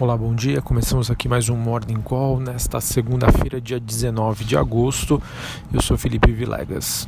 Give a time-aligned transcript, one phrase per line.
[0.00, 0.62] Olá, bom dia.
[0.62, 5.22] Começamos aqui mais um Morning Call nesta segunda-feira, dia 19 de agosto.
[5.70, 7.06] Eu sou Felipe Vilegas.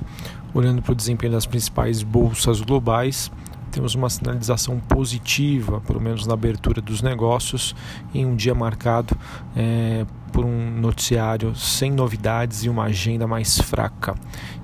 [0.52, 3.32] Olhando para o desempenho das principais bolsas globais,
[3.70, 7.74] temos uma sinalização positiva, pelo menos na abertura dos negócios,
[8.12, 9.16] em um dia marcado
[9.56, 14.14] é, por um noticiário sem novidades e uma agenda mais fraca.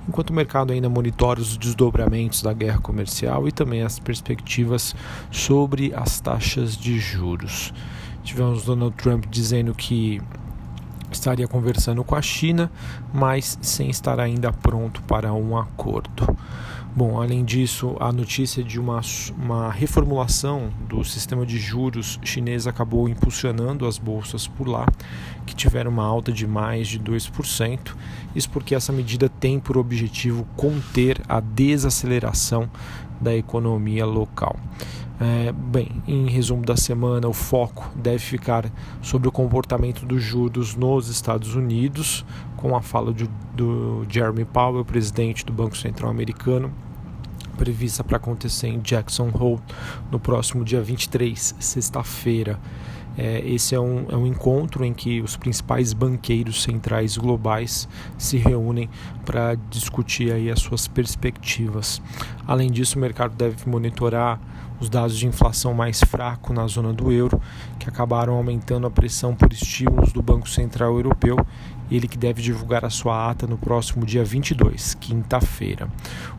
[0.07, 4.95] Enquanto o mercado ainda monitora os desdobramentos da guerra comercial e também as perspectivas
[5.31, 7.73] sobre as taxas de juros.
[8.23, 10.21] Tivemos Donald Trump dizendo que
[11.11, 12.71] estaria conversando com a China,
[13.13, 16.37] mas sem estar ainda pronto para um acordo.
[16.95, 18.99] Bom, além disso, a notícia de uma,
[19.37, 24.87] uma reformulação do sistema de juros chinês acabou impulsionando as bolsas por lá,
[25.49, 27.95] que tiveram uma alta de mais de 2%.
[28.35, 32.69] Isso porque essa medida tem por objetivo conter a desaceleração
[33.19, 34.55] da economia local.
[35.19, 40.75] É, bem, em resumo da semana, o foco deve ficar sobre o comportamento dos juros
[40.75, 42.23] nos Estados Unidos,
[42.55, 46.71] com a fala de, do Jeremy Powell, presidente do Banco Central Americano,
[47.57, 49.59] prevista para acontecer em Jackson Hole
[50.09, 52.57] no próximo dia 23, sexta-feira.
[53.21, 57.85] É, esse é um, é um encontro em que os principais banqueiros centrais globais
[58.17, 58.89] se reúnem
[59.25, 62.01] para discutir aí as suas perspectivas.
[62.47, 64.39] Além disso, o mercado deve monitorar
[64.79, 67.41] os dados de inflação mais fraco na zona do euro,
[67.77, 71.35] que acabaram aumentando a pressão por estímulos do Banco Central Europeu,
[71.91, 75.89] ele que deve divulgar a sua ata no próximo dia 22, quinta-feira.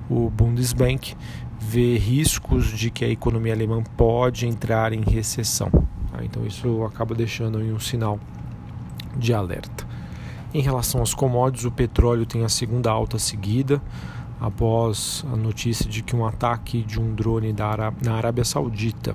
[0.09, 1.15] O Bundesbank
[1.61, 5.90] vê riscos de que a economia alemã pode entrar em recessão.
[6.11, 6.25] Tá?
[6.25, 8.19] Então isso acaba deixando um sinal
[9.17, 9.87] de alerta.
[10.53, 13.81] Em relação aos commodities, o petróleo tem a segunda alta seguida
[14.41, 17.55] após a notícia de que um ataque de um drone
[18.03, 19.15] na Arábia Saudita,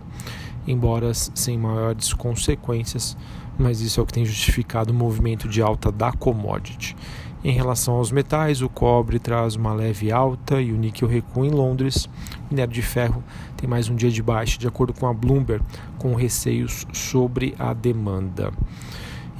[0.68, 3.18] embora sem maiores consequências,
[3.58, 6.96] mas isso é o que tem justificado o movimento de alta da commodity.
[7.44, 11.52] Em relação aos metais, o cobre traz uma leve alta e o níquel recua em
[11.52, 12.06] Londres.
[12.06, 12.10] O
[12.50, 13.24] minério de ferro
[13.56, 15.64] tem mais um dia de baixa, de acordo com a Bloomberg,
[16.00, 18.52] com receios sobre a demanda.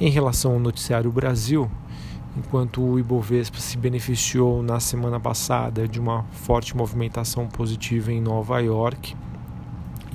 [0.00, 1.68] Em relação ao noticiário Brasil,
[2.36, 8.60] enquanto o Ibovespa se beneficiou na semana passada de uma forte movimentação positiva em Nova
[8.60, 9.16] York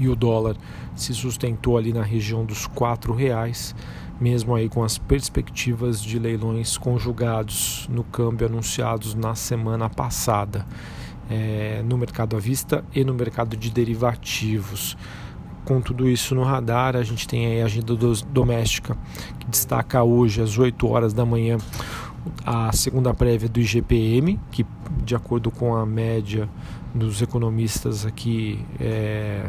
[0.01, 0.55] e o dólar
[0.95, 3.75] se sustentou ali na região dos R$ reais,
[4.19, 10.65] mesmo aí com as perspectivas de leilões conjugados no câmbio anunciados na semana passada,
[11.29, 14.97] é, no mercado à vista e no mercado de derivativos.
[15.63, 17.95] Com tudo isso no radar, a gente tem a agenda
[18.31, 18.97] doméstica
[19.39, 21.57] que destaca hoje às 8 horas da manhã
[22.45, 24.65] a segunda prévia do IGPM, que
[25.03, 26.49] de acordo com a média
[26.93, 29.45] dos economistas aqui é,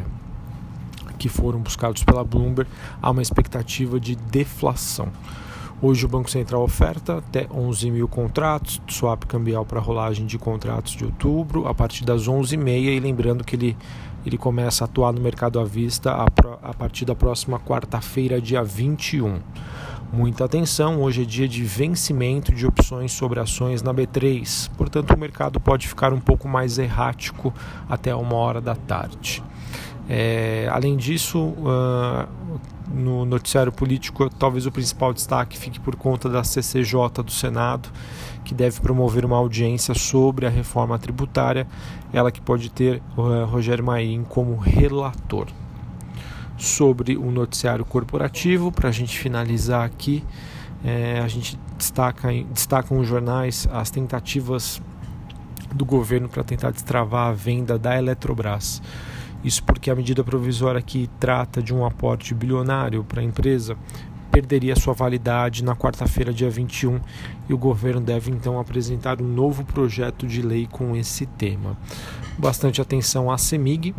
[1.23, 2.69] que foram buscados pela Bloomberg,
[3.01, 5.09] há uma expectativa de deflação.
[5.81, 10.95] Hoje o Banco Central oferta até 11 mil contratos, swap cambial para rolagem de contratos
[10.95, 13.77] de outubro, a partir das 11h30, e lembrando que ele,
[14.27, 16.25] ele começa a atuar no mercado à vista a,
[16.61, 19.39] a partir da próxima quarta-feira, dia 21.
[20.13, 25.19] Muita atenção, hoje é dia de vencimento de opções sobre ações na B3, portanto o
[25.19, 27.55] mercado pode ficar um pouco mais errático
[27.89, 29.43] até uma hora da tarde.
[30.09, 32.29] É, além disso, uh,
[32.93, 37.89] no noticiário político, talvez o principal destaque fique por conta da CCJ do Senado,
[38.45, 41.67] que deve promover uma audiência sobre a reforma tributária,
[42.13, 45.47] ela que pode ter uh, Rogério Maim como relator
[46.57, 48.71] sobre o noticiário corporativo.
[48.71, 50.25] Para a gente finalizar aqui,
[50.85, 54.83] é, a gente destaca, destacam os jornais as tentativas
[55.73, 58.83] do governo para tentar destravar a venda da Eletrobras.
[59.45, 63.77] Isso porque a medida provisória que trata de um aporte bilionário para a empresa
[64.31, 66.99] perderia sua validade na quarta-feira, dia 21,
[67.49, 71.77] e o governo deve então apresentar um novo projeto de lei com esse tema.
[72.39, 73.95] Bastante atenção à CEMIG,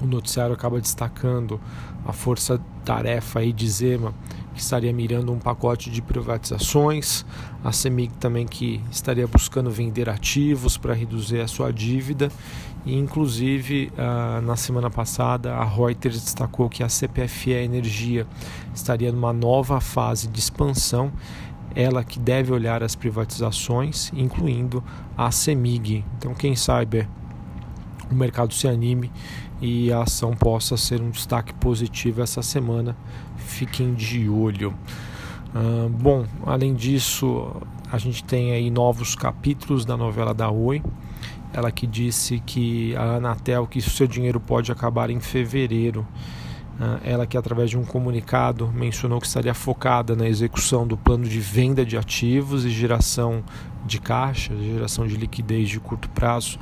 [0.00, 1.60] o noticiário acaba destacando
[2.06, 4.14] a força-tarefa aí de Zema,
[4.56, 7.26] que estaria mirando um pacote de privatizações,
[7.62, 12.32] a CEMIG também que estaria buscando vender ativos para reduzir a sua dívida,
[12.86, 18.26] e inclusive ah, na semana passada a Reuters destacou que a CPFE Energia
[18.74, 21.12] estaria numa nova fase de expansão,
[21.74, 24.82] ela que deve olhar as privatizações, incluindo
[25.18, 26.02] a CEMIG.
[26.16, 27.06] Então quem sabe
[28.10, 29.12] o mercado se anime
[29.60, 32.96] e a ação possa ser um destaque positivo essa semana.
[33.36, 34.74] Fiquem de olho.
[35.54, 37.50] Uh, bom, além disso,
[37.90, 40.82] a gente tem aí novos capítulos da novela da Oi.
[41.52, 46.06] Ela que disse que a Anatel que seu dinheiro pode acabar em fevereiro.
[46.76, 51.24] Uh, ela que através de um comunicado mencionou que estaria focada na execução do plano
[51.24, 53.42] de venda de ativos e geração
[53.86, 56.58] de caixa, geração de liquidez de curto prazo,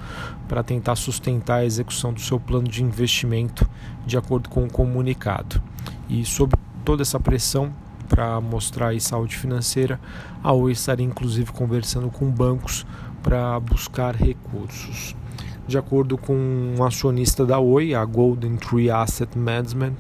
[0.47, 3.69] para tentar sustentar a execução do seu plano de investimento
[4.07, 5.61] de acordo com o comunicado.
[6.09, 7.73] E sob toda essa pressão
[8.09, 9.99] para mostrar aí saúde financeira,
[10.45, 12.87] a Oi estaria inclusive conversando com bancos
[13.21, 15.17] para buscar recursos.
[15.67, 19.95] De acordo com um acionista da Oi, a Golden Tree Asset Management,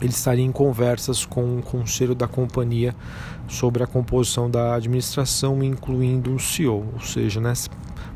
[0.00, 2.94] ele estaria em conversas com o conselho da companhia
[3.48, 7.52] sobre a composição da administração, incluindo o CEO, ou seja, né,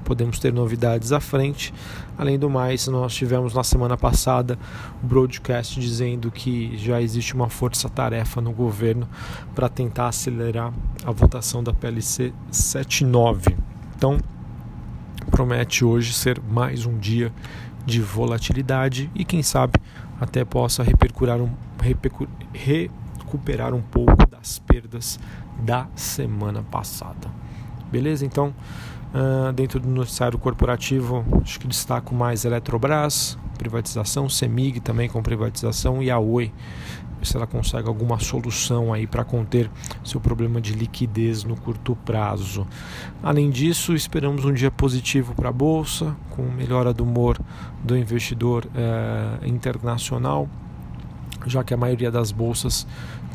[0.05, 1.75] podemos ter novidades à frente.
[2.17, 4.58] Além do mais, nós tivemos na semana passada
[5.02, 9.08] o broadcast dizendo que já existe uma força-tarefa no governo
[9.55, 10.73] para tentar acelerar
[11.05, 13.56] a votação da PLC 79.
[13.96, 14.19] Então,
[15.31, 17.32] promete hoje ser mais um dia
[17.84, 19.75] de volatilidade e quem sabe
[20.20, 21.50] até possa repercurar um,
[22.52, 25.19] recuperar um pouco das perdas
[25.61, 27.28] da semana passada.
[27.90, 28.25] Beleza?
[28.25, 28.55] Então,
[29.14, 36.02] uh, dentro do noticiário corporativo, acho que destaco mais Eletrobras, privatização, Semig também com privatização
[36.02, 36.52] e a Oi
[37.24, 39.70] se ela consegue alguma solução aí para conter
[40.04, 42.66] seu problema de liquidez no curto prazo.
[43.22, 47.38] Além disso, esperamos um dia positivo para a bolsa, com melhora do humor
[47.82, 50.48] do investidor eh, internacional,
[51.46, 52.86] já que a maioria das bolsas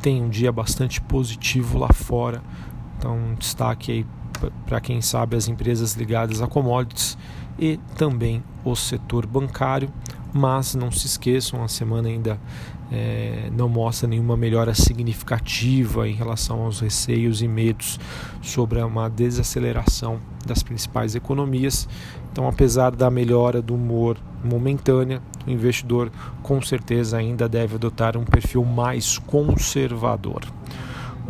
[0.02, 2.42] tem um dia bastante positivo lá fora.
[2.98, 4.06] Então, destaque aí
[4.66, 7.18] para quem sabe as empresas ligadas a commodities
[7.58, 9.92] e também o setor bancário.
[10.32, 12.40] Mas não se esqueçam, a semana ainda
[12.92, 18.00] é, não mostra nenhuma melhora significativa em relação aos receios e medos
[18.42, 21.88] sobre uma desaceleração das principais economias.
[22.32, 28.24] Então, apesar da melhora do humor momentânea, o investidor com certeza ainda deve adotar um
[28.24, 30.42] perfil mais conservador.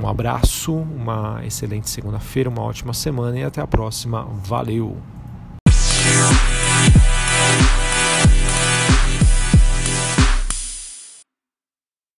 [0.01, 4.23] Um abraço, uma excelente segunda-feira, uma ótima semana e até a próxima.
[4.43, 5.18] Valeu!